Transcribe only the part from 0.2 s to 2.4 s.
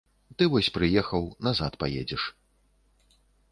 Ты вось прыехаў, назад паедзеш.